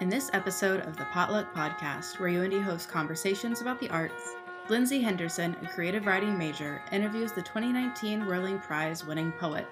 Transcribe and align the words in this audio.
In 0.00 0.08
this 0.08 0.30
episode 0.32 0.80
of 0.86 0.96
the 0.96 1.04
Potluck 1.12 1.54
Podcast, 1.54 2.18
where 2.18 2.30
UIndy 2.30 2.62
hosts 2.62 2.86
conversations 2.86 3.60
about 3.60 3.78
the 3.78 3.90
arts, 3.90 4.34
Lindsay 4.70 5.02
Henderson, 5.02 5.54
a 5.62 5.68
creative 5.68 6.06
writing 6.06 6.38
major, 6.38 6.80
interviews 6.90 7.32
the 7.32 7.42
2019 7.42 8.24
Whirling 8.24 8.58
Prize 8.60 9.04
winning 9.04 9.30
poet. 9.32 9.66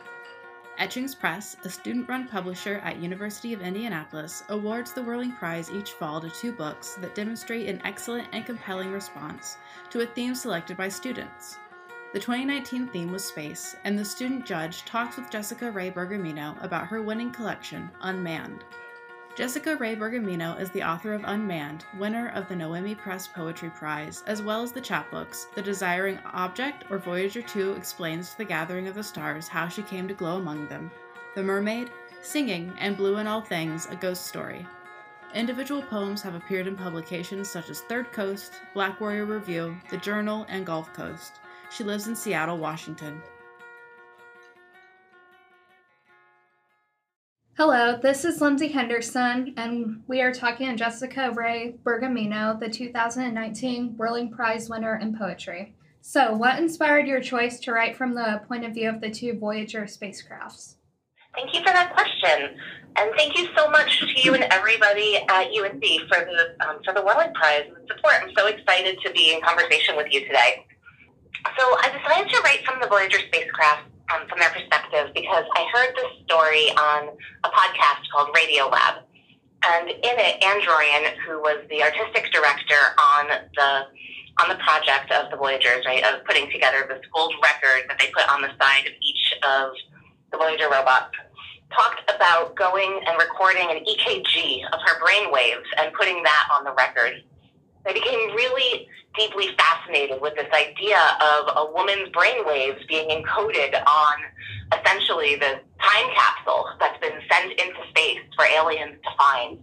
Etchings 0.76 1.14
Press, 1.14 1.56
a 1.64 1.70
student 1.70 2.06
run 2.10 2.28
publisher 2.28 2.76
at 2.84 2.98
University 2.98 3.54
of 3.54 3.62
Indianapolis, 3.62 4.44
awards 4.50 4.92
the 4.92 5.02
Whirling 5.02 5.32
Prize 5.32 5.70
each 5.70 5.92
fall 5.92 6.20
to 6.20 6.28
two 6.28 6.52
books 6.52 6.96
that 6.96 7.14
demonstrate 7.14 7.66
an 7.66 7.80
excellent 7.86 8.28
and 8.32 8.44
compelling 8.44 8.92
response 8.92 9.56
to 9.88 10.02
a 10.02 10.06
theme 10.06 10.34
selected 10.34 10.76
by 10.76 10.90
students. 10.90 11.56
The 12.12 12.20
2019 12.20 12.88
theme 12.88 13.10
was 13.10 13.24
space, 13.24 13.76
and 13.84 13.98
the 13.98 14.04
student 14.04 14.44
judge 14.44 14.84
talks 14.84 15.16
with 15.16 15.30
Jessica 15.30 15.70
Rae 15.70 15.88
Bergamino 15.88 16.54
about 16.60 16.86
her 16.88 17.00
winning 17.00 17.30
collection, 17.30 17.90
Unmanned. 18.02 18.62
Jessica 19.36 19.76
Rae 19.76 19.94
Bergamino 19.94 20.56
is 20.56 20.70
the 20.70 20.82
author 20.82 21.12
of 21.12 21.22
Unmanned, 21.24 21.84
winner 21.96 22.30
of 22.30 22.48
the 22.48 22.56
Noemi 22.56 22.94
Press 22.94 23.28
Poetry 23.28 23.70
Prize, 23.70 24.24
as 24.26 24.42
well 24.42 24.62
as 24.62 24.72
the 24.72 24.80
chapbooks 24.80 25.46
The 25.54 25.62
Desiring 25.62 26.18
Object 26.32 26.84
or 26.90 26.98
Voyager 26.98 27.42
2 27.42 27.72
explains 27.72 28.30
to 28.30 28.38
the 28.38 28.44
gathering 28.44 28.88
of 28.88 28.96
the 28.96 29.02
stars 29.02 29.46
how 29.46 29.68
she 29.68 29.82
came 29.82 30.08
to 30.08 30.14
glow 30.14 30.38
among 30.38 30.66
them, 30.66 30.90
The 31.36 31.42
Mermaid, 31.44 31.90
Singing, 32.20 32.72
and 32.80 32.96
Blue 32.96 33.18
in 33.18 33.28
All 33.28 33.40
Things, 33.40 33.86
a 33.90 33.96
ghost 33.96 34.26
story. 34.26 34.66
Individual 35.34 35.82
poems 35.82 36.22
have 36.22 36.34
appeared 36.34 36.66
in 36.66 36.74
publications 36.74 37.48
such 37.48 37.70
as 37.70 37.82
Third 37.82 38.10
Coast, 38.12 38.54
Black 38.74 39.00
Warrior 39.00 39.26
Review, 39.26 39.76
The 39.90 39.98
Journal, 39.98 40.46
and 40.48 40.66
Gulf 40.66 40.92
Coast. 40.92 41.40
She 41.70 41.84
lives 41.84 42.08
in 42.08 42.16
Seattle, 42.16 42.58
Washington. 42.58 43.22
Hello, 47.58 47.98
this 48.00 48.24
is 48.24 48.40
Lindsay 48.40 48.68
Henderson, 48.68 49.52
and 49.56 50.04
we 50.06 50.20
are 50.20 50.32
talking 50.32 50.68
to 50.68 50.76
Jessica 50.76 51.32
Rae 51.32 51.74
Bergamino, 51.82 52.56
the 52.56 52.68
2019 52.68 53.96
Whirling 53.96 54.30
Prize 54.30 54.70
winner 54.70 54.96
in 55.02 55.18
poetry. 55.18 55.74
So, 56.00 56.34
what 56.34 56.60
inspired 56.60 57.08
your 57.08 57.20
choice 57.20 57.58
to 57.58 57.72
write 57.72 57.96
from 57.96 58.14
the 58.14 58.42
point 58.46 58.64
of 58.64 58.74
view 58.74 58.88
of 58.88 59.00
the 59.00 59.10
two 59.10 59.36
Voyager 59.36 59.86
spacecrafts? 59.86 60.76
Thank 61.34 61.52
you 61.52 61.58
for 61.58 61.72
that 61.72 61.92
question, 61.92 62.56
and 62.94 63.10
thank 63.16 63.36
you 63.36 63.48
so 63.56 63.68
much 63.70 63.98
to 64.02 64.20
you 64.22 64.34
and 64.34 64.44
everybody 64.52 65.16
at 65.16 65.50
UIndy 65.50 66.06
for 66.06 66.24
the 66.26 66.64
um, 66.64 66.76
for 66.84 66.94
the 66.94 67.02
Whirling 67.02 67.34
Prize 67.34 67.64
and 67.66 67.74
the 67.74 67.92
support. 67.92 68.14
I'm 68.22 68.30
so 68.38 68.46
excited 68.46 69.00
to 69.04 69.10
be 69.10 69.34
in 69.34 69.40
conversation 69.40 69.96
with 69.96 70.06
you 70.12 70.20
today. 70.20 70.64
So, 71.58 71.64
I 71.80 71.90
decided 71.90 72.30
to 72.32 72.40
write 72.42 72.64
from 72.64 72.80
the 72.80 72.86
Voyager 72.86 73.18
spacecraft 73.18 73.88
um, 74.14 74.28
from 74.28 74.38
their 74.38 74.50
perspective 74.50 75.10
because 75.14 75.44
I 75.54 75.66
heard 75.72 75.94
this 75.96 76.10
story 76.24 76.70
on 76.76 77.08
a 77.44 77.48
podcast 77.48 78.08
called 78.12 78.34
Radiolab. 78.34 79.02
And 79.64 79.90
in 79.90 80.16
it, 80.22 80.42
Ann 80.42 80.60
Druyan, 80.60 81.16
who 81.26 81.40
was 81.40 81.64
the 81.68 81.82
artistic 81.82 82.30
director 82.32 82.78
on 82.98 83.26
the 83.56 83.86
on 84.40 84.48
the 84.48 84.54
project 84.62 85.10
of 85.10 85.30
the 85.32 85.36
Voyagers, 85.36 85.84
right, 85.84 86.04
of 86.04 86.24
putting 86.24 86.48
together 86.50 86.86
this 86.88 87.02
gold 87.12 87.34
record 87.42 87.82
that 87.88 87.98
they 87.98 88.06
put 88.14 88.22
on 88.30 88.40
the 88.40 88.50
side 88.60 88.86
of 88.86 88.92
each 89.02 89.34
of 89.42 89.72
the 90.30 90.38
Voyager 90.38 90.68
robots, 90.70 91.10
talked 91.74 92.08
about 92.08 92.54
going 92.54 93.00
and 93.06 93.18
recording 93.18 93.68
an 93.70 93.84
EKG 93.84 94.62
of 94.72 94.80
her 94.86 95.00
brain 95.00 95.32
waves 95.32 95.66
and 95.76 95.92
putting 95.92 96.22
that 96.22 96.48
on 96.54 96.64
the 96.64 96.72
record. 96.72 97.22
I 97.86 97.92
became 97.92 98.34
really 98.34 98.88
deeply 99.16 99.48
fascinated 99.56 100.20
with 100.20 100.34
this 100.34 100.48
idea 100.52 100.98
of 101.20 101.50
a 101.56 101.72
woman's 101.72 102.08
brainwaves 102.10 102.86
being 102.88 103.08
encoded 103.08 103.74
on 103.74 104.16
essentially 104.78 105.36
the 105.36 105.60
time 105.80 106.10
capsule 106.14 106.66
that's 106.78 106.98
been 107.00 107.18
sent 107.30 107.52
into 107.52 107.80
space 107.90 108.20
for 108.36 108.44
aliens 108.44 108.96
to 109.02 109.10
find. 109.16 109.58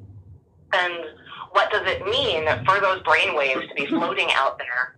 And 0.73 1.05
what 1.52 1.71
does 1.71 1.83
it 1.86 2.05
mean 2.05 2.45
for 2.65 2.80
those 2.81 3.02
brainwaves 3.04 3.67
to 3.70 3.75
be 3.75 3.86
floating 3.89 4.30
out 4.33 4.58
there? 4.58 4.95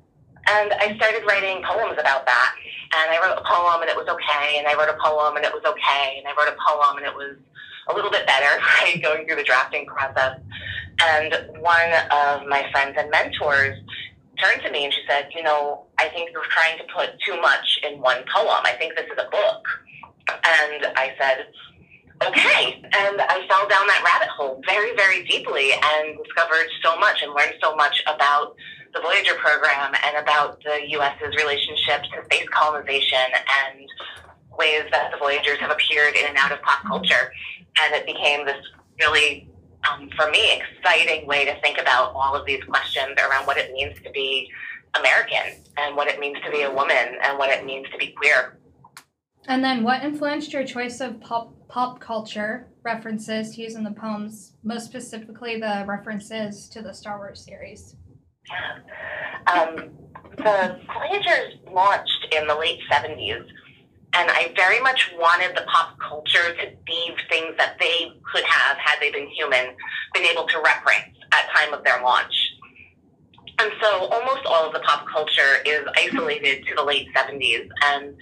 And 0.50 0.72
I 0.74 0.96
started 0.96 1.24
writing 1.28 1.62
poems 1.64 2.00
about 2.00 2.26
that. 2.26 2.56
And 2.98 3.12
I 3.12 3.20
wrote 3.22 3.38
a 3.38 3.44
poem 3.44 3.82
and 3.82 3.90
it 3.90 3.98
was 3.98 4.08
okay. 4.08 4.58
And 4.58 4.68
I 4.68 4.74
wrote 4.80 4.90
a 4.90 4.98
poem 5.04 5.36
and 5.36 5.46
it 5.46 5.52
was 5.52 5.64
okay. 5.66 6.18
And 6.18 6.28
I 6.28 6.32
wrote 6.40 6.48
a 6.48 6.58
poem 6.58 6.98
and 6.98 7.06
it 7.06 7.14
was 7.14 7.36
a 7.90 7.94
little 7.94 8.12
bit 8.12 8.26
better, 8.26 8.60
right? 8.82 9.02
Going 9.04 9.28
through 9.28 9.36
the 9.36 9.44
drafting 9.44 9.86
process. 9.86 10.40
And 11.02 11.62
one 11.62 11.92
of 12.12 12.48
my 12.48 12.68
friends 12.72 12.96
and 12.98 13.10
mentors 13.12 13.78
turned 14.42 14.62
to 14.64 14.72
me 14.72 14.86
and 14.86 14.94
she 14.94 15.02
said, 15.08 15.30
You 15.36 15.44
know, 15.44 15.86
I 16.00 16.10
think 16.10 16.32
you're 16.32 16.44
trying 16.50 16.78
to 16.78 16.84
put 16.94 17.10
too 17.26 17.40
much 17.42 17.80
in 17.84 18.00
one 18.02 18.24
poem. 18.34 18.62
I 18.64 18.74
think 18.80 18.96
this 18.96 19.06
is 19.06 19.18
a 19.18 19.30
book. 19.30 19.68
And 20.30 20.86
I 20.96 21.14
said, 21.20 21.48
Okay. 22.24 22.82
And 22.84 23.22
I 23.22 23.46
fell 23.48 23.68
down 23.70 23.86
that 23.86 24.02
rabbit 24.04 24.30
hole 24.30 24.62
very, 24.66 24.96
very 24.96 25.24
deeply 25.26 25.72
and 25.74 26.18
discovered 26.24 26.68
so 26.84 26.98
much 26.98 27.22
and 27.22 27.32
learned 27.34 27.54
so 27.62 27.76
much 27.76 28.02
about 28.08 28.56
the 28.94 29.02
Voyager 29.02 29.36
program 29.36 29.94
and 30.04 30.18
about 30.18 30.64
the 30.64 30.90
U.S.'s 30.90 31.36
relationship 31.36 32.02
to 32.10 32.26
space 32.26 32.48
colonization 32.50 33.30
and 33.70 33.88
ways 34.58 34.86
that 34.92 35.12
the 35.12 35.18
Voyagers 35.18 35.60
have 35.60 35.70
appeared 35.70 36.16
in 36.16 36.26
and 36.26 36.38
out 36.38 36.52
of 36.52 36.60
pop 36.64 36.82
culture. 36.88 37.32
And 37.84 37.94
it 37.94 38.08
became 38.08 38.46
this 38.46 38.58
really 39.00 39.48
um, 39.90 40.10
for 40.16 40.30
me, 40.32 40.62
exciting 40.62 41.28
way 41.28 41.46
to 41.46 41.60
think 41.62 41.78
about 41.80 42.14
all 42.14 42.36
of 42.36 42.46
these 42.46 42.64
questions 42.64 43.16
around 43.18 43.46
what 43.46 43.58
it 43.58 43.72
means 43.74 43.98
to 44.04 44.12
be 44.12 44.50
American 44.98 45.64
and 45.78 45.96
what 45.96 46.08
it 46.08 46.20
means 46.20 46.38
to 46.44 46.52
be 46.52 46.64
a 46.64 46.72
woman 46.72 47.18
and 47.24 47.38
what 47.38 47.50
it 47.50 47.66
means 47.66 47.88
to 47.92 47.98
be 47.98 48.14
queer. 48.18 48.58
And 49.48 49.64
then, 49.64 49.84
what 49.84 50.04
influenced 50.04 50.52
your 50.52 50.66
choice 50.66 51.00
of 51.00 51.22
pop 51.22 51.54
pop 51.70 52.00
culture 52.00 52.68
references 52.84 53.56
to 53.56 53.62
use 53.62 53.76
in 53.76 53.84
the 53.84 53.92
poems, 53.92 54.54
most 54.64 54.86
specifically 54.86 55.60
the 55.60 55.84
references 55.88 56.68
to 56.70 56.82
the 56.82 56.94
Star 56.94 57.18
Wars 57.18 57.44
series? 57.44 57.96
Um, 59.48 59.90
the 60.38 60.80
Voyagers 60.94 61.56
launched 61.72 62.28
in 62.38 62.48
the 62.48 62.56
late 62.56 62.80
70s 62.92 63.46
and 64.14 64.30
I 64.32 64.54
very 64.56 64.80
much 64.80 65.12
wanted 65.18 65.56
the 65.56 65.64
pop 65.68 65.98
culture 66.00 66.56
to 66.56 66.72
be 66.86 67.12
things 67.30 67.56
that 67.58 67.78
they 67.80 68.12
could 68.32 68.44
have, 68.46 68.78
had 68.78 69.00
they 69.00 69.12
been 69.12 69.28
human, 69.28 69.76
been 70.14 70.24
able 70.24 70.48
to 70.48 70.62
reference 70.64 71.16
at 71.34 71.50
time 71.56 71.74
of 71.74 71.84
their 71.84 72.02
launch. 72.02 72.54
And 73.60 73.72
so 73.82 74.06
almost 74.06 74.46
all 74.46 74.68
of 74.68 74.74
the 74.74 74.80
pop 74.80 75.08
culture 75.08 75.62
is 75.66 75.82
isolated 75.96 76.66
to 76.68 76.76
the 76.76 76.84
late 76.84 77.08
70s 77.16 77.68
and 77.86 78.16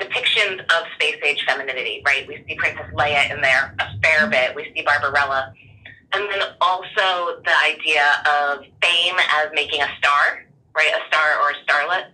depictions 0.00 0.60
of 0.60 0.86
space 0.94 1.16
age 1.24 1.44
femininity, 1.46 2.02
right? 2.06 2.26
We 2.26 2.42
see 2.48 2.56
Princess 2.56 2.86
Leia 2.94 3.30
in 3.30 3.40
there 3.40 3.74
a 3.78 3.86
fair 4.02 4.28
bit. 4.28 4.54
We 4.54 4.72
see 4.74 4.82
Barbarella. 4.82 5.52
And 6.12 6.24
then 6.30 6.42
also 6.60 7.40
the 7.44 7.54
idea 7.64 8.04
of 8.28 8.64
fame 8.82 9.16
as 9.30 9.48
making 9.54 9.82
a 9.82 9.88
star, 9.98 10.46
right? 10.76 10.92
A 10.94 11.06
star 11.08 11.40
or 11.42 11.50
a 11.50 11.58
starlet 11.64 12.06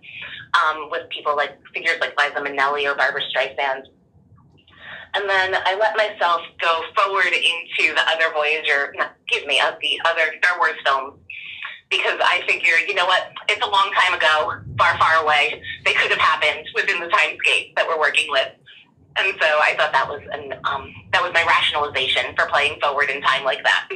um, 0.53 0.89
with 0.89 1.09
people 1.09 1.35
like 1.35 1.57
figures 1.73 1.97
like 1.99 2.13
Liza 2.17 2.39
Minnelli 2.41 2.89
or 2.89 2.95
Barbra 2.95 3.21
Streisand. 3.33 3.83
And 5.15 5.27
then 5.27 5.55
I 5.65 5.75
let 5.75 5.97
myself 5.97 6.41
go 6.61 6.83
forward 6.95 7.33
into 7.33 7.95
the 7.95 8.01
other 8.07 8.31
Voyager, 8.33 8.93
no, 8.95 9.05
excuse 9.25 9.45
me, 9.47 9.59
of 9.59 9.73
the 9.81 9.99
other 10.05 10.33
Star 10.43 10.59
Wars 10.59 10.75
films 10.85 11.19
because 11.89 12.19
I 12.21 12.43
figured, 12.47 12.87
you 12.87 12.93
know 12.93 13.05
what, 13.05 13.31
it's 13.49 13.65
a 13.65 13.69
long 13.69 13.91
time 13.93 14.13
ago, 14.13 14.61
far, 14.77 14.97
far 14.99 15.23
away. 15.23 15.61
They 15.85 15.93
could 15.93 16.11
have 16.11 16.19
happened 16.19 16.67
within 16.75 16.99
the 16.99 17.07
timescape 17.07 17.75
that 17.75 17.87
we're 17.87 17.99
working 17.99 18.27
with. 18.29 18.49
And 19.17 19.33
so 19.41 19.47
I 19.47 19.75
thought 19.75 19.91
that 19.91 20.07
was 20.07 20.21
an 20.31 20.53
um, 20.63 20.93
that 21.11 21.21
was 21.21 21.33
my 21.33 21.43
rationalization 21.43 22.35
for 22.37 22.45
playing 22.45 22.79
forward 22.79 23.09
in 23.09 23.21
time 23.21 23.43
like 23.43 23.63
that. 23.63 23.89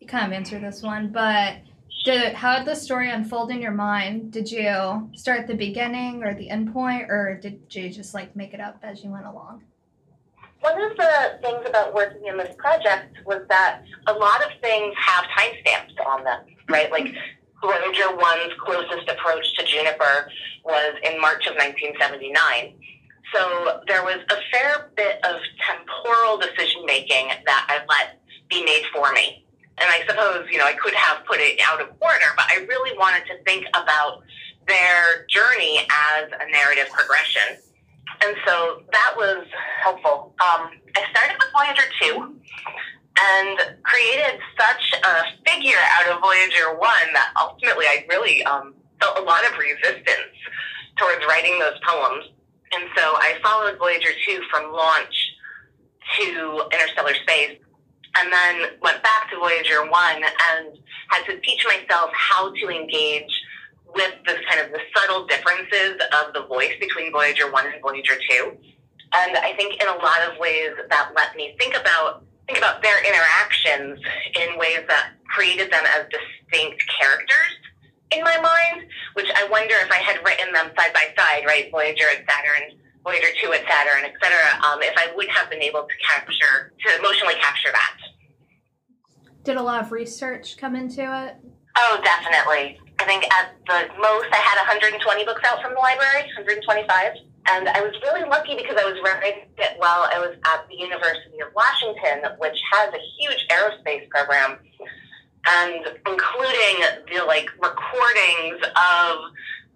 You 0.00 0.06
kind 0.08 0.26
of 0.26 0.32
answered 0.32 0.62
this 0.62 0.82
one, 0.82 1.12
but 1.12 1.58
did 2.04 2.34
how 2.34 2.58
did 2.58 2.66
the 2.66 2.74
story 2.74 3.10
unfold 3.10 3.50
in 3.50 3.60
your 3.60 3.72
mind? 3.72 4.32
Did 4.32 4.50
you 4.50 5.10
start 5.14 5.40
at 5.40 5.46
the 5.46 5.54
beginning 5.54 6.24
or 6.24 6.34
the 6.34 6.50
end 6.50 6.72
point, 6.72 7.10
or 7.10 7.38
did 7.40 7.60
you 7.70 7.90
just 7.90 8.14
like 8.14 8.34
make 8.34 8.54
it 8.54 8.60
up 8.60 8.78
as 8.82 9.04
you 9.04 9.10
went 9.10 9.26
along? 9.26 9.62
One 10.60 10.80
of 10.80 10.96
the 10.96 11.38
things 11.42 11.64
about 11.68 11.94
working 11.94 12.26
in 12.26 12.36
this 12.36 12.54
project 12.56 13.18
was 13.26 13.42
that 13.48 13.82
a 14.06 14.12
lot 14.12 14.44
of 14.44 14.50
things 14.60 14.94
have 14.96 15.24
timestamps 15.36 16.06
on 16.06 16.22
them, 16.24 16.40
right? 16.68 16.90
Like 16.90 17.12
Voyager 17.60 18.16
1's 18.16 18.54
closest 18.64 19.08
approach 19.08 19.54
to 19.58 19.64
Jupiter 19.64 20.30
was 20.64 20.94
in 21.02 21.20
March 21.20 21.46
of 21.46 21.54
1979. 21.54 22.74
So 23.34 23.80
there 23.88 24.04
was 24.04 24.18
a 24.30 24.36
fair 24.52 24.90
bit 24.96 25.24
of 25.24 25.40
temporal 25.66 26.38
decision 26.38 26.84
making 26.86 27.28
that 27.46 27.66
I 27.68 27.78
let 27.88 28.20
be 28.48 28.64
made 28.64 28.84
for 28.92 29.12
me 29.12 29.41
and 29.80 29.88
I 29.90 30.04
suppose, 30.06 30.46
you 30.50 30.58
know, 30.58 30.66
I 30.66 30.74
could 30.74 30.94
have 30.94 31.24
put 31.24 31.40
it 31.40 31.60
out 31.64 31.80
of 31.80 31.88
order, 32.00 32.28
but 32.36 32.46
I 32.48 32.64
really 32.68 32.96
wanted 32.98 33.24
to 33.26 33.42
think 33.44 33.66
about 33.70 34.22
their 34.68 35.26
journey 35.28 35.80
as 35.90 36.28
a 36.28 36.50
narrative 36.50 36.92
progression. 36.92 37.58
And 38.22 38.36
so 38.46 38.82
that 38.92 39.14
was 39.16 39.46
helpful. 39.82 40.34
Um, 40.38 40.70
I 40.94 41.02
started 41.10 41.36
with 41.40 41.50
Voyager 41.52 41.88
2 42.00 42.36
and 43.18 43.58
created 43.82 44.38
such 44.58 44.94
a 45.02 45.50
figure 45.50 45.80
out 45.98 46.14
of 46.14 46.20
Voyager 46.20 46.76
1 46.76 46.78
that 47.14 47.32
ultimately 47.40 47.86
I 47.86 48.06
really 48.08 48.44
um, 48.44 48.74
felt 49.00 49.18
a 49.18 49.22
lot 49.22 49.44
of 49.44 49.58
resistance 49.58 50.36
towards 50.96 51.24
writing 51.26 51.58
those 51.58 51.78
poems. 51.86 52.26
And 52.74 52.88
so 52.96 53.02
I 53.02 53.38
followed 53.42 53.78
Voyager 53.78 54.10
2 54.26 54.42
from 54.50 54.72
launch 54.72 55.34
to 56.18 56.62
interstellar 56.72 57.14
space 57.14 57.58
and 58.18 58.32
then 58.32 58.70
went 58.82 59.02
back 59.02 59.30
to 59.30 59.38
Voyager 59.38 59.88
1 59.88 60.14
and 60.16 60.78
had 61.08 61.24
to 61.26 61.40
teach 61.40 61.64
myself 61.64 62.10
how 62.12 62.52
to 62.52 62.68
engage 62.68 63.32
with 63.94 64.14
the 64.26 64.36
kind 64.48 64.60
of 64.64 64.72
the 64.72 64.80
subtle 64.94 65.26
differences 65.26 66.00
of 66.12 66.32
the 66.32 66.46
voice 66.46 66.72
between 66.80 67.12
Voyager 67.12 67.50
1 67.50 67.66
and 67.66 67.82
Voyager 67.82 68.14
2. 68.30 68.52
And 69.14 69.36
I 69.36 69.52
think 69.56 69.80
in 69.80 69.88
a 69.88 69.96
lot 69.96 70.20
of 70.30 70.38
ways 70.38 70.70
that 70.88 71.12
let 71.14 71.36
me 71.36 71.54
think 71.58 71.76
about 71.76 72.24
think 72.46 72.58
about 72.58 72.82
their 72.82 72.98
interactions 73.06 74.00
in 74.34 74.58
ways 74.58 74.80
that 74.88 75.12
created 75.28 75.70
them 75.70 75.84
as 75.96 76.06
distinct 76.10 76.82
characters 76.98 77.54
in 78.12 78.22
my 78.24 78.36
mind, 78.38 78.86
which 79.14 79.28
I 79.34 79.46
wonder 79.48 79.74
if 79.80 79.90
I 79.90 79.96
had 79.96 80.18
written 80.24 80.52
them 80.52 80.70
side 80.76 80.92
by 80.92 81.06
side, 81.16 81.44
right, 81.46 81.70
Voyager 81.70 82.04
and 82.14 82.26
Saturn, 82.28 82.78
Voyager 83.04 83.28
2 83.42 83.52
at 83.52 83.62
Saturn, 83.66 84.04
et 84.04 84.14
cetera, 84.22 84.62
um, 84.64 84.82
if 84.82 84.94
I 84.96 85.12
would 85.16 85.28
have 85.28 85.50
been 85.50 85.62
able 85.62 85.82
to 85.82 85.94
capture, 86.06 86.72
to 86.86 86.98
emotionally 86.98 87.34
capture 87.34 87.70
that. 87.72 87.96
Did 89.44 89.56
a 89.56 89.62
lot 89.62 89.82
of 89.82 89.90
research 89.90 90.56
come 90.56 90.76
into 90.76 91.02
it? 91.02 91.36
Oh, 91.76 92.00
definitely. 92.04 92.78
I 93.00 93.04
think 93.04 93.24
at 93.32 93.56
the 93.66 93.88
most 93.98 94.28
I 94.30 94.36
had 94.36 94.56
120 94.62 95.24
books 95.24 95.42
out 95.44 95.60
from 95.62 95.74
the 95.74 95.80
library, 95.80 96.30
125. 96.38 97.12
And 97.50 97.68
I 97.68 97.80
was 97.80 97.90
really 98.06 98.28
lucky 98.28 98.54
because 98.54 98.76
I 98.78 98.84
was 98.84 98.94
writing 99.02 99.50
it 99.58 99.74
while 99.78 100.06
I 100.06 100.20
was 100.20 100.36
at 100.46 100.68
the 100.70 100.76
University 100.76 101.40
of 101.42 101.50
Washington, 101.56 102.30
which 102.38 102.54
has 102.70 102.94
a 102.94 103.02
huge 103.18 103.46
aerospace 103.50 104.08
program, 104.10 104.58
and 105.48 105.82
including 106.06 106.74
the 107.10 107.24
like 107.26 107.50
recordings 107.58 108.62
of 108.62 109.16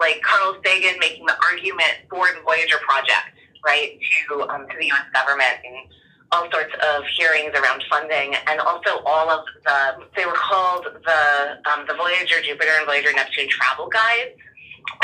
like 0.00 0.20
Carl 0.22 0.56
Sagan 0.64 0.98
making 0.98 1.26
the 1.26 1.36
argument 1.42 2.04
for 2.10 2.26
the 2.26 2.42
Voyager 2.44 2.78
project, 2.86 3.32
right, 3.64 3.98
to 4.28 4.42
um, 4.48 4.66
to 4.68 4.76
the 4.78 4.86
U.S. 4.86 5.06
government 5.14 5.56
and 5.64 5.76
all 6.32 6.50
sorts 6.50 6.74
of 6.82 7.04
hearings 7.16 7.54
around 7.54 7.84
funding, 7.88 8.34
and 8.46 8.60
also 8.60 9.02
all 9.06 9.30
of 9.30 9.44
the 9.64 10.06
they 10.16 10.26
were 10.26 10.36
called 10.36 10.84
the 10.84 11.70
um, 11.70 11.86
the 11.86 11.94
Voyager 11.94 12.42
Jupiter 12.42 12.72
and 12.78 12.86
Voyager 12.86 13.12
Neptune 13.12 13.48
travel 13.48 13.88
guides, 13.88 14.36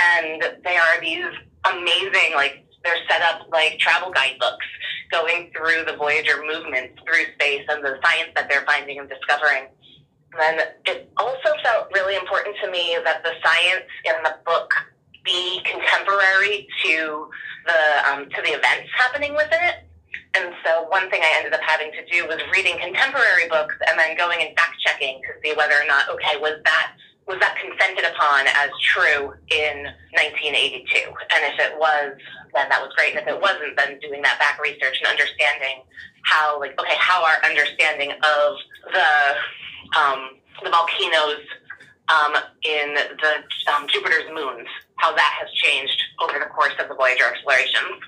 and 0.00 0.42
they 0.64 0.76
are 0.76 1.00
these 1.00 1.32
amazing 1.70 2.34
like 2.34 2.64
they're 2.84 3.02
set 3.08 3.22
up 3.22 3.46
like 3.52 3.78
travel 3.78 4.10
guidebooks 4.10 4.66
going 5.12 5.52
through 5.56 5.84
the 5.84 5.96
Voyager 5.96 6.42
movements 6.44 6.98
through 7.04 7.24
space 7.34 7.62
and 7.68 7.84
the 7.84 8.00
science 8.02 8.30
that 8.34 8.48
they're 8.48 8.64
finding 8.66 8.98
and 8.98 9.08
discovering. 9.08 9.68
And 10.32 10.58
then 10.58 10.66
it 10.86 11.12
also 11.18 11.52
felt 11.62 11.92
really 11.92 12.16
important 12.16 12.41
me 12.72 12.96
that 13.04 13.22
the 13.22 13.32
science 13.44 13.86
in 14.08 14.16
the 14.24 14.34
book 14.44 14.72
be 15.24 15.60
contemporary 15.62 16.66
to 16.82 17.28
the 17.66 18.10
um, 18.10 18.28
to 18.30 18.42
the 18.42 18.56
events 18.58 18.90
happening 18.96 19.34
within 19.34 19.62
it. 19.62 19.86
And 20.34 20.54
so 20.64 20.88
one 20.88 21.10
thing 21.10 21.20
I 21.22 21.30
ended 21.36 21.52
up 21.52 21.60
having 21.60 21.92
to 21.92 22.02
do 22.10 22.26
was 22.26 22.40
reading 22.50 22.80
contemporary 22.80 23.48
books 23.48 23.76
and 23.86 23.98
then 23.98 24.16
going 24.16 24.40
and 24.40 24.56
fact 24.56 24.80
checking 24.80 25.20
to 25.28 25.30
see 25.44 25.54
whether 25.54 25.76
or 25.76 25.86
not, 25.86 26.08
okay, 26.08 26.40
was 26.40 26.56
that 26.64 26.96
was 27.28 27.38
that 27.38 27.54
consented 27.60 28.04
upon 28.10 28.48
as 28.48 28.70
true 28.82 29.30
in 29.52 29.86
1982? 30.18 31.06
And 31.06 31.40
if 31.54 31.56
it 31.60 31.78
was, 31.78 32.18
then 32.54 32.66
that 32.68 32.82
was 32.82 32.90
great. 32.96 33.14
And 33.14 33.22
if 33.22 33.28
it 33.28 33.40
wasn't, 33.40 33.76
then 33.76 34.00
doing 34.00 34.22
that 34.22 34.40
back 34.40 34.58
research 34.60 34.98
and 34.98 35.06
understanding 35.06 35.86
how, 36.24 36.58
like, 36.58 36.74
okay, 36.80 36.98
how 36.98 37.22
our 37.22 37.38
understanding 37.44 38.10
of 38.10 38.56
the 38.90 39.10
um, 39.94 40.42
the 40.64 40.70
volcanoes 40.70 41.44
um, 42.12 42.34
in 42.64 42.94
the 42.94 43.72
um, 43.72 43.86
Jupiter's 43.88 44.28
moons, 44.34 44.68
how 44.96 45.14
that 45.14 45.38
has 45.40 45.50
changed 45.52 46.00
over 46.20 46.38
the 46.38 46.46
course 46.46 46.74
of 46.80 46.88
the 46.88 46.94
Voyager 46.94 47.24
explorations. 47.24 48.02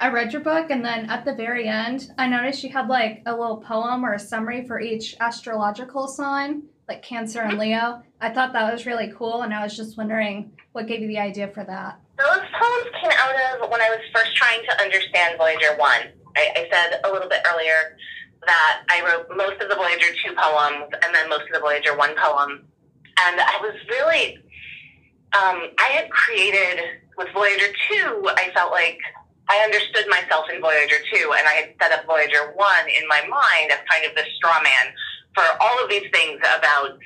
I 0.00 0.08
read 0.08 0.32
your 0.32 0.42
book, 0.42 0.70
and 0.70 0.84
then 0.84 1.08
at 1.08 1.24
the 1.24 1.34
very 1.34 1.68
end, 1.68 2.12
I 2.18 2.28
noticed 2.28 2.64
you 2.64 2.70
had 2.70 2.88
like 2.88 3.22
a 3.26 3.32
little 3.32 3.58
poem 3.58 4.04
or 4.04 4.14
a 4.14 4.18
summary 4.18 4.66
for 4.66 4.80
each 4.80 5.14
astrological 5.20 6.08
sign, 6.08 6.64
like 6.88 7.02
Cancer 7.02 7.42
and 7.42 7.58
Leo. 7.58 8.02
I 8.20 8.30
thought 8.30 8.52
that 8.52 8.72
was 8.72 8.86
really 8.86 9.12
cool, 9.16 9.42
and 9.42 9.54
I 9.54 9.62
was 9.62 9.76
just 9.76 9.96
wondering 9.96 10.52
what 10.72 10.86
gave 10.86 11.00
you 11.00 11.08
the 11.08 11.18
idea 11.18 11.48
for 11.48 11.64
that. 11.64 12.00
Those 12.18 12.44
poems 12.60 12.90
came 13.00 13.12
out 13.12 13.62
of 13.62 13.70
when 13.70 13.80
I 13.80 13.88
was 13.90 14.00
first 14.14 14.36
trying 14.36 14.62
to 14.68 14.82
understand 14.82 15.38
Voyager 15.38 15.76
1. 15.76 15.90
I, 16.36 16.50
I 16.56 16.68
said 16.70 17.00
a 17.04 17.10
little 17.10 17.28
bit 17.28 17.40
earlier 17.52 17.96
that 18.46 18.82
I 18.90 19.02
wrote 19.02 19.26
most 19.36 19.60
of 19.62 19.68
the 19.68 19.76
Voyager 19.76 20.06
2 20.26 20.34
poems 20.36 20.92
and 21.02 21.14
then 21.14 21.28
most 21.28 21.42
of 21.42 21.54
the 21.54 21.60
Voyager 21.60 21.96
1 21.96 22.14
poem. 22.16 22.66
And 23.22 23.40
I 23.40 23.58
was 23.60 23.74
really, 23.88 24.38
um, 25.34 25.70
I 25.78 25.88
had 25.92 26.10
created 26.10 26.80
with 27.16 27.28
Voyager 27.32 27.70
2, 27.90 28.28
I 28.36 28.50
felt 28.54 28.72
like 28.72 28.98
I 29.48 29.58
understood 29.62 30.08
myself 30.08 30.46
in 30.52 30.60
Voyager 30.60 30.96
2, 31.12 31.34
and 31.38 31.46
I 31.46 31.52
had 31.52 31.74
set 31.80 31.92
up 31.92 32.06
Voyager 32.06 32.52
1 32.54 32.88
in 32.88 33.06
my 33.08 33.20
mind 33.28 33.70
as 33.70 33.78
kind 33.90 34.04
of 34.04 34.14
the 34.16 34.24
straw 34.36 34.60
man 34.62 34.92
for 35.34 35.44
all 35.60 35.76
of 35.82 35.90
these 35.90 36.08
things 36.12 36.38
about 36.56 36.98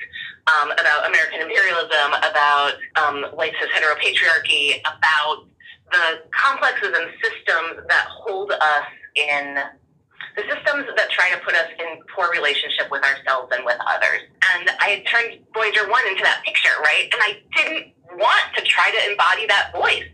um, 0.49 0.71
about 0.71 1.05
American 1.07 1.41
imperialism, 1.41 2.09
about 2.25 2.73
um, 2.95 3.23
white 3.37 3.53
cis 3.61 3.69
heteropatriarchy, 3.69 4.79
about 4.81 5.45
the 5.91 6.21
complexes 6.31 6.89
and 6.95 7.11
systems 7.21 7.85
that 7.87 8.05
hold 8.09 8.51
us 8.51 8.85
in 9.15 9.57
the 10.35 10.43
systems 10.43 10.87
that 10.95 11.09
try 11.09 11.29
to 11.31 11.37
put 11.43 11.55
us 11.55 11.67
in 11.79 11.99
poor 12.15 12.31
relationship 12.31 12.91
with 12.91 13.03
ourselves 13.03 13.51
and 13.55 13.65
with 13.65 13.77
others. 13.87 14.21
And 14.55 14.69
I 14.79 14.99
had 14.99 15.07
turned 15.07 15.39
Voyager 15.53 15.89
1 15.89 16.07
into 16.07 16.23
that 16.23 16.41
picture, 16.45 16.73
right? 16.81 17.09
And 17.11 17.21
I 17.21 17.41
didn't 17.55 17.93
want 18.17 18.45
to 18.55 18.63
try 18.63 18.91
to 18.91 19.11
embody 19.11 19.47
that 19.47 19.71
voice. 19.73 20.07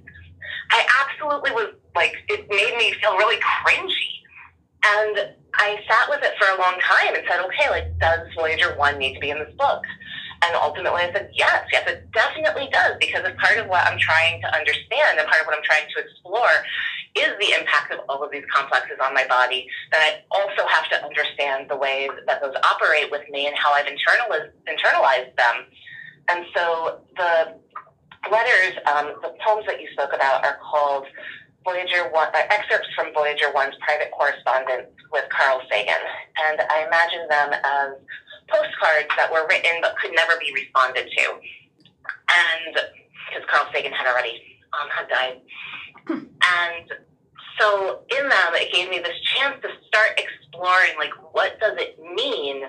I 0.71 0.85
absolutely 1.05 1.51
was 1.51 1.73
like 1.95 2.15
it 2.27 2.47
made 2.49 2.75
me 2.77 2.93
feel 3.01 3.15
really 3.17 3.37
cringy. 3.37 4.11
And 4.85 5.33
I 5.55 5.79
sat 5.87 6.09
with 6.09 6.21
it 6.21 6.33
for 6.37 6.47
a 6.53 6.61
long 6.61 6.77
time 6.81 7.15
and 7.15 7.23
said, 7.27 7.39
okay, 7.45 7.69
like, 7.69 7.97
does 7.99 8.27
Voyager 8.35 8.75
1 8.77 8.97
need 8.97 9.13
to 9.15 9.19
be 9.19 9.29
in 9.29 9.39
this 9.39 9.53
book? 9.57 9.83
And 10.43 10.53
ultimately 10.55 11.01
I 11.01 11.11
said, 11.13 11.31
yes, 11.33 11.65
yes, 11.71 11.89
it 11.89 12.11
definitely 12.11 12.69
does, 12.71 12.93
because 12.99 13.23
it's 13.25 13.39
part 13.41 13.57
of 13.57 13.67
what 13.67 13.87
I'm 13.87 13.97
trying 13.97 14.41
to 14.41 14.53
understand 14.53 15.17
and 15.17 15.27
part 15.27 15.41
of 15.41 15.47
what 15.47 15.55
I'm 15.55 15.63
trying 15.63 15.87
to 15.95 16.03
explore 16.03 16.53
is 17.15 17.31
the 17.39 17.53
impact 17.59 17.91
of 17.93 17.99
all 18.09 18.23
of 18.23 18.31
these 18.31 18.43
complexes 18.53 18.97
on 19.03 19.13
my 19.13 19.25
body. 19.27 19.67
That 19.91 20.01
I 20.01 20.09
also 20.31 20.67
have 20.67 20.89
to 20.89 21.03
understand 21.03 21.69
the 21.69 21.77
ways 21.77 22.09
that 22.27 22.41
those 22.41 22.55
operate 22.63 23.11
with 23.11 23.27
me 23.29 23.47
and 23.47 23.55
how 23.57 23.71
I've 23.73 23.85
internalized, 23.85 24.51
internalized 24.67 25.35
them. 25.35 25.65
And 26.27 26.45
so 26.55 26.99
the 27.15 27.55
letters, 28.31 28.73
um, 28.91 29.13
the 29.21 29.33
poems 29.45 29.65
that 29.67 29.79
you 29.79 29.87
spoke 29.93 30.11
about 30.13 30.43
are 30.43 30.57
called 30.59 31.05
Voyager 31.65 32.09
One, 32.11 32.29
uh, 32.29 32.45
excerpts 32.49 32.87
from 32.95 33.13
Voyager 33.13 33.51
One's 33.53 33.75
private 33.81 34.11
correspondence 34.11 34.89
with 35.11 35.25
Carl 35.29 35.61
Sagan, 35.69 35.97
and 36.45 36.61
I 36.69 36.85
imagine 36.85 37.25
them 37.27 37.49
as 37.53 37.89
postcards 38.47 39.09
that 39.17 39.31
were 39.31 39.47
written 39.49 39.81
but 39.81 39.97
could 39.97 40.13
never 40.13 40.33
be 40.39 40.53
responded 40.53 41.09
to, 41.09 41.25
and 42.29 42.73
because 43.25 43.49
Carl 43.49 43.65
Sagan 43.73 43.91
had 43.93 44.05
already 44.05 44.61
um, 44.77 44.89
had 44.93 45.09
died, 45.09 45.41
and 46.09 46.91
so 47.59 48.01
in 48.17 48.29
them 48.29 48.53
it 48.53 48.73
gave 48.73 48.89
me 48.89 48.99
this 48.99 49.19
chance 49.35 49.55
to 49.61 49.69
start 49.87 50.19
exploring 50.19 50.91
like 50.97 51.11
what 51.33 51.59
does 51.59 51.73
it 51.77 51.99
mean 52.15 52.63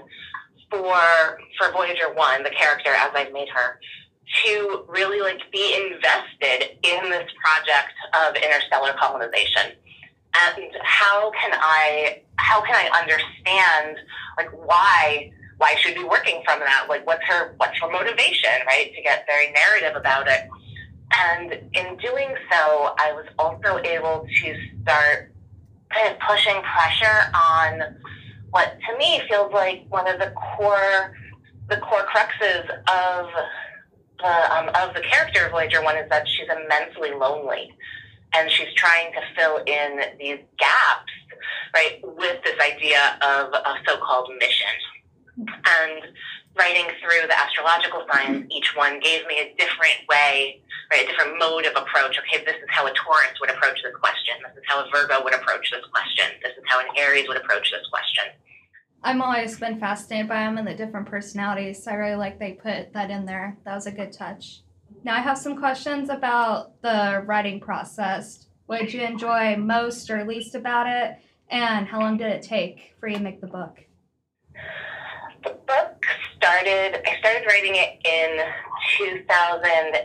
for 0.71 1.38
for 1.59 1.73
Voyager 1.73 2.12
One, 2.14 2.43
the 2.43 2.50
character 2.50 2.90
as 2.90 3.11
I've 3.14 3.33
made 3.33 3.49
her, 3.49 3.78
to 4.45 4.85
really 4.88 5.21
like 5.21 5.40
be 5.52 5.75
invested 5.75 6.78
in 6.83 7.11
this 7.11 7.31
project 7.43 7.95
of 8.14 8.37
interstellar 8.37 8.95
colonization? 8.99 9.73
And 10.55 10.73
how 10.83 11.31
can 11.31 11.52
i 11.55 12.23
how 12.37 12.61
can 12.61 12.75
i 12.75 13.00
understand 13.00 13.97
like 14.37 14.50
why 14.52 15.31
why 15.59 15.75
should 15.78 15.95
be 15.95 16.05
working 16.05 16.43
from 16.45 16.61
that? 16.61 16.87
Like 16.88 17.07
what's 17.07 17.25
her 17.26 17.55
what's 17.57 17.81
her 17.81 17.90
motivation 17.90 18.50
right 18.66 18.93
to 18.95 19.02
get 19.02 19.26
very 19.26 19.52
narrative 19.52 19.97
about 19.97 20.28
it 20.28 20.49
and 21.13 21.53
in 21.53 21.97
doing 21.97 22.35
so 22.51 22.95
i 22.99 23.13
was 23.13 23.27
also 23.39 23.79
able 23.85 24.27
to 24.43 24.57
start 24.83 25.33
kind 25.91 26.13
of 26.13 26.19
pushing 26.21 26.61
pressure 26.63 27.31
on 27.35 27.81
what 28.51 28.77
to 28.89 28.99
me 28.99 29.21
feels 29.29 29.53
like 29.53 29.85
one 29.89 30.09
of 30.09 30.19
the 30.19 30.33
core 30.57 31.15
the 31.69 31.77
core 31.79 32.07
cruxes 32.15 32.69
of 32.89 33.29
the 34.19 34.57
um, 34.57 34.69
of 34.69 34.95
the 34.95 35.01
character 35.01 35.47
of 35.47 35.53
Voyager 35.53 35.83
One 35.83 35.97
is 35.97 36.09
that 36.11 36.27
she's 36.29 36.49
immensely 36.49 37.13
lonely, 37.13 37.75
and 38.35 38.51
she's 38.51 38.73
trying 38.75 39.13
to 39.13 39.21
fill 39.37 39.59
in 39.67 40.01
these 40.19 40.39
gaps, 40.59 41.13
right, 41.75 42.01
with 42.03 42.43
this 42.45 42.59
idea 42.61 43.19
of 43.23 43.53
a 43.53 43.75
so-called 43.87 44.31
mission. 44.39 44.67
And 45.39 46.03
writing 46.59 46.87
through 47.01 47.27
the 47.29 47.39
astrological 47.39 48.05
signs, 48.13 48.47
each 48.51 48.75
one 48.75 49.01
gave 49.01 49.27
me 49.27 49.39
a 49.39 49.55
different 49.59 50.01
way, 50.09 50.63
right, 50.91 51.05
a 51.05 51.07
different 51.07 51.39
mode 51.39 51.67
of 51.67 51.73
approach. 51.77 52.19
Okay, 52.19 52.45
this 52.45 52.57
is 52.57 52.69
how 52.69 52.87
a 52.87 52.93
Taurus 52.93 53.37
would 53.41 53.51
approach 53.51 53.83
this 53.83 53.95
question. 54.01 54.35
This 54.43 54.57
is 54.57 54.65
how 54.67 54.85
a 54.85 54.91
Virgo 54.91 55.23
would 55.23 55.35
approach 55.35 55.71
this 55.71 55.85
question. 55.93 56.27
This 56.43 56.53
is 56.53 56.65
how 56.67 56.81
an 56.81 56.87
Aries 56.97 57.29
would 57.29 57.37
approach 57.37 57.71
this 57.71 57.87
question. 57.91 58.25
I'm 59.03 59.23
always 59.23 59.59
been 59.59 59.79
fascinated 59.79 60.29
by 60.29 60.41
them 60.41 60.59
and 60.59 60.67
the 60.67 60.75
different 60.75 61.07
personalities. 61.07 61.87
I 61.87 61.95
really 61.95 62.17
like 62.17 62.39
they 62.39 62.53
put 62.53 62.93
that 62.93 63.11
in 63.11 63.25
there. 63.25 63.57
That 63.65 63.75
was 63.75 63.87
a 63.87 63.93
good 63.93 64.13
touch. 64.13 64.63
Now 65.05 65.15
I 65.15 65.21
have 65.21 65.39
some 65.39 65.57
questions 65.57 66.09
about 66.09 66.81
the 66.83 67.23
writing 67.27 67.61
process. 67.61 68.47
What 68.67 68.81
did 68.81 68.93
you 68.93 69.03
enjoy 69.03 69.57
most 69.57 70.11
or 70.11 70.25
least 70.25 70.57
about 70.57 70.89
it? 70.89 71.19
And 71.49 71.87
how 71.87 72.01
long 72.01 72.17
did 72.17 72.27
it 72.29 72.43
take 72.43 72.95
for 72.99 73.09
you 73.09 73.19
to 73.19 73.23
make 73.23 73.41
the 73.41 73.47
book? 73.47 73.85
Started, 76.47 77.03
I 77.03 77.19
started 77.19 77.43
writing 77.50 77.75
it 77.75 77.99
in 78.07 78.38
2013. 79.03 79.99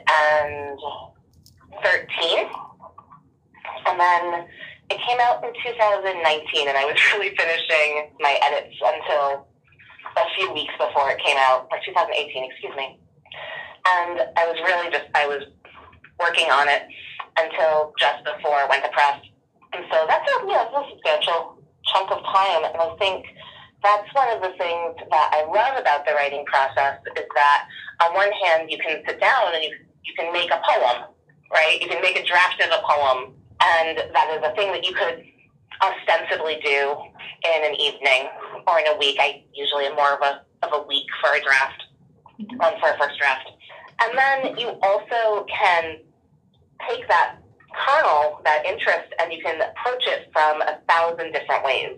And 3.86 4.00
then 4.02 4.50
it 4.90 4.98
came 5.06 5.20
out 5.22 5.46
in 5.46 5.54
2019, 5.54 6.66
and 6.66 6.74
I 6.76 6.86
was 6.86 6.98
really 7.14 7.30
finishing 7.38 8.10
my 8.20 8.34
edits 8.42 8.74
until 8.74 9.46
a 10.18 10.26
few 10.36 10.52
weeks 10.52 10.74
before 10.82 11.12
it 11.12 11.22
came 11.22 11.38
out, 11.38 11.70
or 11.70 11.78
2018, 11.86 12.10
excuse 12.50 12.74
me. 12.76 12.98
And 13.86 14.26
I 14.34 14.50
was 14.50 14.58
really 14.66 14.90
just, 14.90 15.06
I 15.14 15.28
was 15.28 15.46
working 16.20 16.50
on 16.50 16.68
it 16.68 16.90
until 17.38 17.94
just 18.00 18.26
before 18.26 18.66
it 18.66 18.70
went 18.70 18.84
to 18.84 18.90
press. 18.90 19.22
And 19.74 19.86
so 19.94 20.10
that's 20.10 20.26
a, 20.26 20.42
yeah, 20.50 20.66
that's 20.74 20.90
a 20.90 20.90
substantial 20.90 21.62
chunk 21.86 22.10
of 22.10 22.26
time. 22.26 22.66
And 22.66 22.82
I 22.82 22.98
think 22.98 23.30
that's 23.84 24.14
one 24.14 24.30
of 24.30 24.42
the 24.42 24.54
things 24.58 24.96
that 25.10 25.28
I 25.34 25.46
love 25.46 25.80
about 25.80 26.06
the 26.06 26.14
writing 26.14 26.46
process 26.46 27.00
is 27.18 27.26
that 27.36 27.68
on 28.06 28.14
one 28.14 28.32
hand, 28.32 28.70
you 28.70 28.78
can 28.78 29.02
sit 29.06 29.20
down 29.20 29.54
and 29.54 29.64
you, 29.64 29.76
you 30.04 30.14
can 30.18 30.32
make 30.34 30.52
a 30.52 30.62
poem, 30.62 31.10
right? 31.54 31.82
You 31.82 31.88
can 31.88 32.02
make 32.02 32.18
a 32.18 32.26
draft 32.26 32.62
of 32.62 32.70
a 32.70 32.82
poem. 32.86 33.34
And 33.62 33.98
that 33.98 34.38
is 34.38 34.42
a 34.44 34.56
thing 34.56 34.72
that 34.72 34.86
you 34.86 34.94
could 34.94 35.24
ostensibly 35.82 36.60
do 36.64 36.96
in 37.46 37.66
an 37.66 37.76
evening 37.76 38.30
or 38.68 38.80
in 38.80 38.88
a 38.88 38.98
week. 38.98 39.18
I 39.20 39.44
usually 39.54 39.86
am 39.86 39.96
more 39.96 40.14
of 40.14 40.22
a, 40.22 40.42
of 40.66 40.74
a 40.74 40.88
week 40.88 41.06
for 41.22 41.34
a 41.34 41.42
draft, 41.42 41.84
um, 42.62 42.74
for 42.80 42.90
a 42.90 42.98
first 42.98 43.18
draft. 43.20 43.50
And 44.02 44.18
then 44.18 44.58
you 44.58 44.70
also 44.82 45.46
can 45.46 45.98
take 46.90 47.08
that 47.08 47.38
kernel, 47.74 48.42
that 48.46 48.66
interest, 48.66 49.14
and 49.20 49.32
you 49.32 49.42
can 49.42 49.62
approach 49.62 50.04
it 50.08 50.30
from 50.34 50.62
a 50.62 50.80
thousand 50.88 51.32
different 51.34 51.64
ways. 51.64 51.98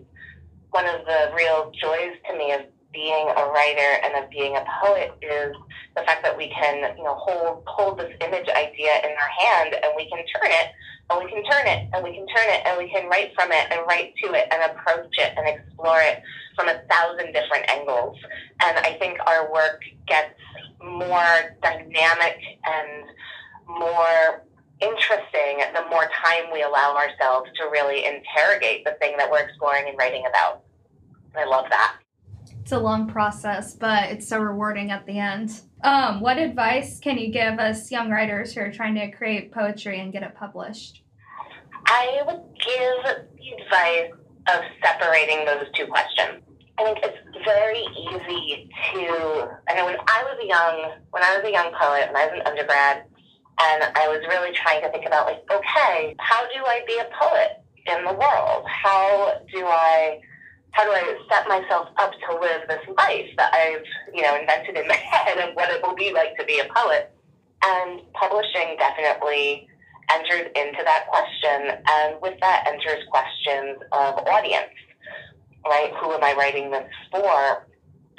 One 0.74 0.90
of 0.90 1.06
the 1.06 1.32
real 1.38 1.72
joys 1.80 2.18
to 2.28 2.36
me 2.36 2.52
of 2.52 2.62
being 2.94 3.28
a 3.30 3.46
writer 3.54 3.92
and 4.04 4.24
of 4.24 4.30
being 4.30 4.56
a 4.56 4.66
poet 4.82 5.14
is 5.22 5.54
the 5.96 6.02
fact 6.02 6.24
that 6.24 6.36
we 6.36 6.50
can, 6.50 6.98
you 6.98 7.04
know, 7.04 7.16
hold 7.16 7.64
hold 7.68 8.00
this 8.00 8.12
image 8.22 8.50
idea 8.50 8.98
in 9.06 9.12
our 9.14 9.32
hand 9.38 9.76
and 9.76 9.94
we 9.96 10.10
can 10.10 10.18
turn 10.34 10.50
it 10.50 10.74
and 11.10 11.24
we 11.24 11.30
can 11.30 11.44
turn 11.44 11.68
it 11.68 11.90
and 11.94 12.04
we 12.04 12.14
can 12.14 12.26
turn 12.28 12.48
it 12.50 12.62
and 12.66 12.78
we 12.78 12.90
can 12.90 13.08
write 13.08 13.32
from 13.36 13.52
it 13.52 13.68
and 13.70 13.82
write 13.88 14.14
to 14.24 14.34
it 14.34 14.48
and 14.52 14.72
approach 14.72 15.14
it 15.18 15.34
and 15.38 15.48
explore 15.48 16.02
it 16.02 16.22
from 16.56 16.70
a 16.70 16.82
thousand 16.90 17.34
different 17.34 17.70
angles. 17.70 18.18
And 18.66 18.78
I 18.80 18.98
think 19.00 19.18
our 19.28 19.52
work 19.52 19.82
gets 20.08 20.34
more 20.84 21.56
dynamic 21.62 22.42
and 22.66 23.06
more 23.68 24.44
interesting 24.82 25.64
the 25.74 25.86
more 25.90 26.10
time 26.26 26.52
we 26.52 26.64
allow 26.64 26.96
ourselves 26.96 27.50
to 27.56 27.70
really 27.72 28.06
interrogate 28.06 28.84
the 28.86 28.92
thing 29.00 29.16
that 29.18 29.30
we're 29.30 29.44
exploring 29.44 29.86
and 29.88 29.98
writing 29.98 30.24
about. 30.28 30.63
I 31.36 31.46
love 31.46 31.66
that. 31.70 31.98
It's 32.62 32.72
a 32.72 32.80
long 32.80 33.08
process, 33.08 33.76
but 33.76 34.10
it's 34.10 34.28
so 34.28 34.40
rewarding 34.40 34.92
at 34.92 35.06
the 35.06 35.20
end. 35.20 35.62
Um, 35.84 36.22
what 36.22 36.38
advice 36.38 37.00
can 37.00 37.18
you 37.18 37.30
give 37.30 37.60
us 37.60 37.92
young 37.92 38.10
writers 38.10 38.54
who 38.54 38.62
are 38.62 38.72
trying 38.72 38.96
to 38.96 39.12
create 39.12 39.52
poetry 39.52 40.00
and 40.00 40.14
get 40.14 40.24
it 40.24 40.34
published? 40.36 41.04
I 41.88 42.24
would 42.26 42.42
give 42.56 43.04
the 43.36 43.64
advice 43.64 44.14
of 44.48 44.64
separating 44.82 45.46
those 45.46 45.66
two 45.76 45.88
questions. 45.88 46.42
I 46.78 46.84
think 46.86 47.00
it's 47.04 47.18
very 47.44 47.84
easy 48.00 48.70
to. 48.94 49.50
I 49.68 49.76
know 49.76 49.86
when 49.86 49.98
I 50.08 50.24
was 50.24 50.40
a 50.42 50.48
young, 50.48 50.92
when 51.12 51.24
I 51.24 51.38
was 51.38 51.46
a 51.46 51.52
young 51.52 51.72
poet, 51.74 52.08
when 52.08 52.16
I 52.16 52.26
was 52.28 52.40
an 52.40 52.48
undergrad, 52.48 53.04
and 53.62 53.84
I 53.96 54.08
was 54.08 54.22
really 54.30 54.54
trying 54.56 54.82
to 54.82 54.90
think 54.90 55.06
about 55.06 55.28
like, 55.28 55.44
okay, 55.52 56.16
how 56.20 56.44
do 56.48 56.64
I 56.66 56.82
be 56.88 56.98
a 56.98 57.10
poet 57.14 57.62
in 57.86 58.06
the 58.06 58.14
world? 58.14 58.66
How 58.68 59.42
do 59.54 59.66
I 59.66 60.22
how 60.74 60.84
do 60.86 60.92
I 60.92 61.18
set 61.30 61.48
myself 61.48 61.88
up 61.98 62.12
to 62.12 62.40
live 62.40 62.62
this 62.68 62.82
life 62.98 63.30
that 63.38 63.54
I've, 63.54 63.86
you 64.14 64.22
know, 64.22 64.36
invented 64.36 64.76
in 64.76 64.88
my 64.88 64.96
head 65.14 65.38
of 65.38 65.56
what 65.56 65.70
it 65.70 65.82
will 65.82 65.96
be 65.96 66.12
like 66.12 66.36
to 66.38 66.46
be 66.46 66.60
a 66.60 66.68
poet? 66.76 67.14
And 67.66 68.02
publishing 68.14 68.76
definitely 68.78 69.68
enters 70.12 70.52
into 70.56 70.84
that 70.84 71.06
question. 71.08 71.78
And 71.88 72.22
with 72.22 72.40
that 72.42 72.66
enters 72.68 73.06
questions 73.10 73.78
of 73.92 74.18
audience, 74.28 74.74
right? 75.66 75.94
Who 76.02 76.12
am 76.12 76.24
I 76.24 76.34
writing 76.34 76.72
this 76.72 76.90
for? 77.12 77.68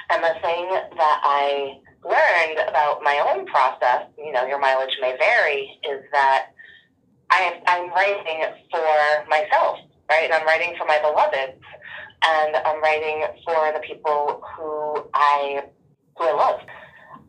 And 0.09 0.23
the 0.23 0.35
thing 0.41 0.69
that 0.71 1.21
I 1.23 1.79
learned 2.03 2.69
about 2.69 3.03
my 3.03 3.19
own 3.33 3.45
process, 3.47 4.07
you 4.17 4.31
know, 4.31 4.45
your 4.45 4.59
mileage 4.59 4.95
may 5.01 5.15
vary, 5.17 5.77
is 5.83 6.01
that 6.13 6.47
I, 7.31 7.59
I'm 7.67 7.89
writing 7.89 8.45
for 8.71 9.29
myself, 9.29 9.79
right? 10.09 10.23
And 10.23 10.33
I'm 10.33 10.45
writing 10.45 10.75
for 10.77 10.85
my 10.85 10.99
beloveds, 11.01 11.59
and 12.27 12.55
I'm 12.55 12.81
writing 12.81 13.23
for 13.45 13.71
the 13.73 13.79
people 13.79 14.41
who 14.55 15.09
I 15.13 15.63
who 16.17 16.23
I 16.25 16.33
love, 16.33 16.61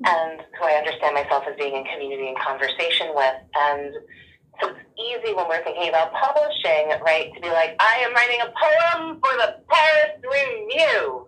and 0.07 0.41
who 0.59 0.65
I 0.65 0.75
understand 0.75 1.15
myself 1.15 1.45
as 1.49 1.57
being 1.57 1.75
in 1.75 1.85
community 1.85 2.29
and 2.29 2.39
conversation 2.39 3.09
with. 3.15 3.35
And 3.59 3.95
so 4.61 4.69
it's 4.69 4.79
easy 4.97 5.35
when 5.35 5.49
we're 5.49 5.63
thinking 5.65 5.89
about 5.89 6.13
publishing, 6.15 6.93
right, 7.05 7.31
to 7.35 7.41
be 7.41 7.49
like, 7.49 7.77
I 7.81 7.99
am 8.07 8.15
writing 8.15 8.41
a 8.41 8.53
poem 8.55 9.21
for 9.21 9.33
the 9.37 9.57
Paris 9.69 10.23
Review 10.23 11.27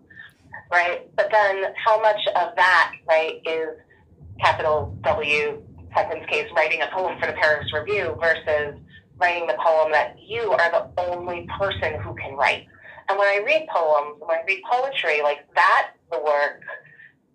right? 0.71 1.09
But 1.17 1.29
then 1.31 1.65
how 1.85 2.01
much 2.01 2.21
of 2.37 2.55
that, 2.57 2.93
right, 3.09 3.41
is 3.47 3.69
capital 4.41 4.97
W 5.03 5.63
sentence 5.95 6.25
case 6.29 6.47
writing 6.55 6.83
a 6.83 6.89
poem 6.95 7.19
for 7.19 7.27
the 7.27 7.33
Paris 7.33 7.73
Review 7.73 8.17
versus 8.21 8.79
writing 9.17 9.47
the 9.47 9.57
poem 9.65 9.91
that 9.93 10.17
you 10.21 10.53
are 10.53 10.71
the 10.71 11.03
only 11.03 11.49
person 11.59 12.01
who 12.01 12.15
can 12.15 12.37
write. 12.37 12.67
And 13.09 13.19
when 13.19 13.29
I 13.29 13.43
read 13.45 13.67
poems, 13.69 14.17
when 14.21 14.39
I 14.39 14.43
read 14.47 14.63
poetry, 14.71 15.23
like 15.23 15.47
that's 15.55 15.97
the 16.13 16.21
work 16.21 16.63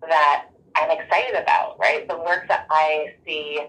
that 0.08 0.46
I'm 0.76 0.90
excited 0.90 1.34
about, 1.34 1.78
right? 1.78 2.06
The 2.08 2.18
work 2.18 2.46
that 2.48 2.66
I 2.70 3.14
see 3.26 3.60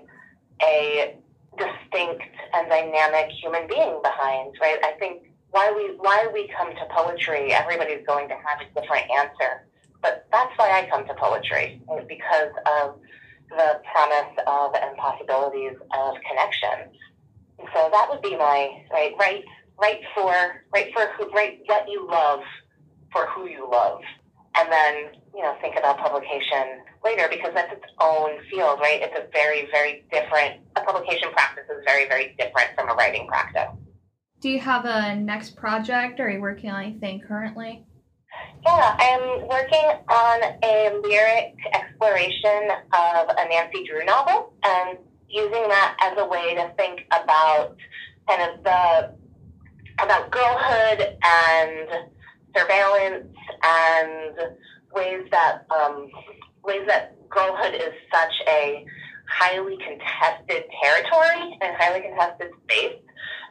a 0.61 1.15
distinct 1.57 2.23
and 2.53 2.69
dynamic 2.69 3.31
human 3.31 3.67
being 3.67 3.99
behind, 4.03 4.55
right? 4.61 4.77
I 4.83 4.93
think 4.99 5.23
why 5.51 5.71
we 5.75 5.95
why 5.97 6.29
we 6.33 6.49
come 6.57 6.71
to 6.75 6.85
poetry, 6.91 7.53
everybody's 7.53 8.05
going 8.05 8.27
to 8.27 8.35
have 8.35 8.61
a 8.61 8.79
different 8.79 9.09
answer. 9.09 9.65
But 10.01 10.27
that's 10.31 10.51
why 10.57 10.69
I 10.79 10.89
come 10.89 11.07
to 11.07 11.13
poetry, 11.15 11.81
because 12.07 12.51
of 12.79 12.99
the 13.49 13.81
promise 13.91 14.35
of 14.45 14.75
and 14.75 14.97
possibilities 14.97 15.77
of 15.97 16.15
connection. 16.27 16.91
And 17.57 17.67
so 17.73 17.89
that 17.91 18.07
would 18.09 18.21
be 18.21 18.35
my 18.35 18.83
right, 18.91 19.13
write, 19.19 19.45
write 19.79 20.01
for, 20.13 20.33
write 20.73 20.93
for 20.93 21.07
who, 21.17 21.29
write 21.31 21.59
what 21.65 21.87
you 21.89 22.07
love 22.09 22.41
for 23.11 23.27
who 23.27 23.47
you 23.47 23.67
love, 23.71 24.01
and 24.57 24.71
then 24.71 25.21
you 25.33 25.41
know 25.41 25.55
think 25.61 25.75
about 25.77 25.97
publication 25.97 26.81
later 27.03 27.27
because 27.29 27.53
that's 27.53 27.71
its 27.71 27.85
own 28.01 28.31
field, 28.49 28.79
right? 28.79 29.01
It's 29.01 29.15
a 29.17 29.27
very, 29.31 29.67
very 29.71 30.03
different. 30.11 30.61
A 30.75 30.81
publication 30.81 31.31
practice 31.31 31.65
is 31.69 31.83
very, 31.85 32.07
very 32.07 32.35
different 32.37 32.69
from 32.75 32.89
a 32.89 32.93
writing 32.93 33.27
practice. 33.27 33.69
Do 34.41 34.49
you 34.49 34.59
have 34.59 34.85
a 34.85 35.15
next 35.15 35.55
project 35.55 36.19
or 36.19 36.27
are 36.27 36.31
you 36.31 36.41
working 36.41 36.69
on 36.69 36.83
anything 36.83 37.21
currently? 37.21 37.85
Yeah, 38.65 38.95
I'm 38.99 39.47
working 39.47 39.85
on 40.09 40.41
a 40.63 40.99
lyric 41.03 41.55
exploration 41.73 42.69
of 42.93 43.29
a 43.29 43.47
Nancy 43.49 43.85
Drew 43.85 44.03
novel 44.05 44.53
and 44.63 44.97
using 45.29 45.67
that 45.67 45.97
as 46.01 46.17
a 46.17 46.25
way 46.27 46.55
to 46.55 46.73
think 46.77 47.01
about 47.11 47.75
kind 48.27 48.41
of 48.41 48.63
the 48.63 49.15
about 49.99 50.31
girlhood 50.31 51.17
and 51.23 51.87
surveillance 52.55 53.27
and 53.63 54.35
ways 54.93 55.23
that 55.31 55.65
um, 55.71 56.09
ways 56.63 56.83
that 56.87 57.15
girlhood 57.29 57.75
is 57.75 57.93
such 58.11 58.33
a 58.47 58.85
highly 59.27 59.77
contested 59.77 60.63
territory 60.81 61.57
and 61.61 61.75
highly 61.77 62.01
contested 62.01 62.51
space. 62.63 62.99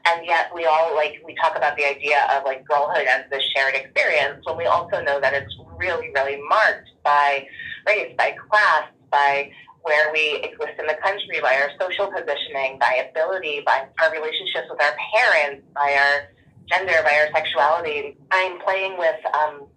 And 0.07 0.27
yet 0.27 0.51
we 0.55 0.67
all 0.67 0.95
like 0.95 1.23
we 1.25 1.35
talk 1.37 1.57
about 1.57 1.77
the 1.77 1.85
idea 1.85 2.29
of 2.33 2.45
like 2.45 2.67
girlhood 2.67 3.07
as 3.09 3.25
this 3.31 3.43
shared 3.57 3.75
experience 3.75 4.45
when 4.45 4.57
we 4.57 4.67
also 4.67 5.03
know 5.03 5.21
that 5.21 5.33
it's 5.33 5.55
really 5.79 6.11
really 6.15 6.41
marked 6.49 6.91
by 7.03 7.47
race 7.87 8.15
by 8.17 8.37
class 8.49 8.85
by 9.11 9.51
where 9.85 10.11
we 10.13 10.41
exist 10.43 10.81
in 10.81 10.87
the 10.87 10.97
country 11.05 11.41
by 11.41 11.61
our 11.61 11.69
social 11.79 12.11
positioning 12.11 12.79
by 12.81 13.05
ability 13.09 13.63
by 13.65 13.87
our 14.01 14.11
relationships 14.13 14.67
with 14.69 14.81
our 14.81 14.97
parents 15.13 15.63
by 15.75 15.93
our 15.93 16.33
gender 16.69 16.97
by 17.05 17.13
our 17.21 17.29
sexuality. 17.33 18.17
I'm 18.31 18.59
playing 18.61 18.97
with 18.99 19.21
um, 19.37 19.69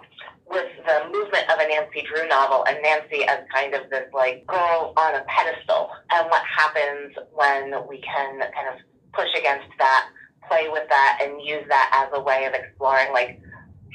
with 0.47 0.71
the 0.87 1.11
movement 1.11 1.43
of 1.51 1.59
a 1.59 1.67
Nancy 1.67 2.07
Drew 2.07 2.27
novel 2.27 2.63
and 2.67 2.77
Nancy 2.81 3.25
as 3.27 3.43
kind 3.53 3.73
of 3.73 3.89
this 3.89 4.07
like 4.13 4.47
girl 4.47 4.93
on 4.95 5.15
a 5.15 5.23
pedestal 5.27 5.91
and 6.11 6.29
what 6.29 6.43
happens 6.47 7.13
when 7.33 7.75
we 7.87 7.99
can 7.99 8.39
kind 8.39 8.71
of 8.71 8.79
push 9.11 9.29
against 9.37 9.67
that 9.77 10.09
play 10.47 10.69
with 10.71 10.87
that 10.87 11.19
and 11.21 11.41
use 11.41 11.65
that 11.67 11.91
as 12.07 12.17
a 12.17 12.23
way 12.23 12.45
of 12.45 12.53
exploring 12.53 13.11
like 13.11 13.41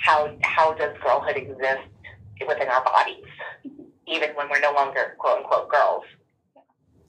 how 0.04 0.28
how 0.42 0.74
does 0.74 0.94
girlhood 1.02 1.36
exist 1.36 1.88
within 2.46 2.68
our 2.68 2.84
bodies, 2.84 3.24
even 4.06 4.30
when 4.30 4.48
we're 4.48 4.60
no 4.60 4.72
longer 4.72 5.16
quote 5.18 5.38
unquote 5.38 5.70
girls. 5.70 6.04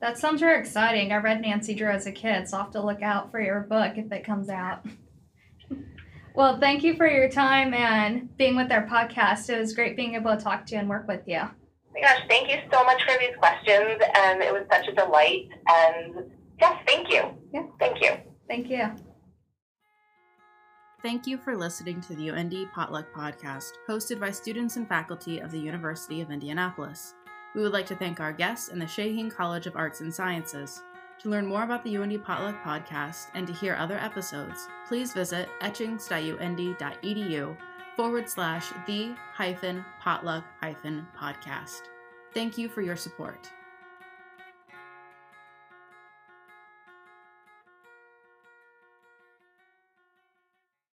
That 0.02 0.18
sounds 0.18 0.42
very 0.42 0.60
exciting. 0.60 1.12
I 1.12 1.18
read 1.18 1.42
Nancy 1.42 1.74
Drew 1.74 1.90
as 1.90 2.06
a 2.06 2.12
kid, 2.12 2.48
so 2.48 2.58
I'll 2.58 2.64
have 2.64 2.74
to 2.74 2.84
look 2.84 3.02
out 3.02 3.32
for 3.32 3.40
your 3.40 3.62
book 3.62 3.94
if 3.98 4.12
it 4.12 4.26
comes 4.26 4.50
out. 4.50 4.86
Well, 6.36 6.60
thank 6.60 6.84
you 6.84 6.96
for 6.96 7.08
your 7.08 7.30
time 7.30 7.74
and 7.76 8.36
being 8.38 8.56
with 8.56 8.72
our 8.72 8.88
podcast. 8.88 9.50
It 9.50 9.60
was 9.60 9.74
great 9.74 9.96
being 9.96 10.16
able 10.16 10.36
to 10.36 10.44
talk 10.44 10.66
to 10.66 10.74
you 10.74 10.80
and 10.80 10.90
work 10.90 11.08
with 11.08 11.22
you. 11.28 11.42
Oh 11.42 11.92
my 11.94 12.02
gosh, 12.02 12.22
thank 12.28 12.50
you 12.50 12.58
so 12.72 12.84
much 12.84 13.04
for 13.04 13.16
these 13.20 13.36
questions, 13.38 14.02
and 14.16 14.42
it 14.42 14.52
was 14.52 14.64
such 14.72 14.88
a 14.88 14.94
delight. 14.94 15.50
And 15.68 16.32
yes, 16.60 16.82
thank 16.88 17.12
you. 17.12 17.38
Yeah. 17.54 17.66
Thank 17.80 18.02
you. 18.02 18.18
Thank 18.48 18.70
you. 18.70 19.13
Thank 21.04 21.28
you 21.28 21.38
for 21.38 21.58
listening 21.58 22.00
to 22.00 22.16
the 22.16 22.30
UIndy 22.30 22.72
Potluck 22.72 23.12
Podcast, 23.14 23.74
hosted 23.90 24.22
by 24.22 24.32
students 24.32 24.78
and 24.78 24.88
faculty 24.88 25.40
of 25.40 25.52
the 25.52 25.60
University 25.60 26.22
of 26.22 26.32
Indianapolis. 26.32 27.16
We 27.54 27.62
would 27.62 27.74
like 27.74 27.86
to 27.88 27.96
thank 27.98 28.22
our 28.22 28.32
guests 28.32 28.70
and 28.70 28.82
the 28.82 28.86
Shaheen 28.86 29.30
College 29.30 29.68
of 29.68 29.76
Arts 29.76 30.00
and 30.00 30.16
Sciences. 30.16 30.82
To 31.20 31.30
learn 31.30 31.46
more 31.46 31.64
about 31.64 31.84
the 31.84 31.94
UIndy 31.94 32.24
Potluck 32.24 32.64
Podcast 32.64 33.28
and 33.34 33.46
to 33.48 33.54
hear 33.54 33.76
other 33.76 33.98
episodes, 33.98 34.70
please 34.88 35.12
visit 35.12 35.50
etchings.uindy.edu 35.60 37.58
forward 37.98 38.30
slash 38.30 38.72
the 38.88 39.14
hyphen 39.34 39.84
potluck 40.00 40.46
hyphen 40.62 41.06
podcast. 41.20 41.82
Thank 42.34 42.58
you 42.58 42.70
for 42.70 42.82
your 42.82 42.96
support. 42.96 43.52